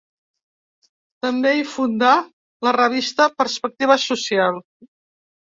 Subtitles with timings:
[1.25, 2.13] També hi fundà
[2.69, 4.61] la revista Perspectiva Social.